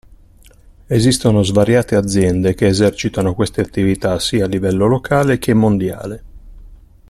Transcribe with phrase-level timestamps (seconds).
[0.87, 6.23] Esistono svariate aziende che esercitano queste attività sia a livello locale che mondiale.